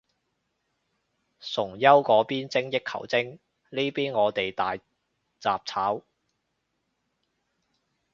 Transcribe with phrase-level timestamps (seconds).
[1.39, 4.75] 崇優嗰邊精益求精，呢邊我哋大
[5.39, 6.01] 雜炒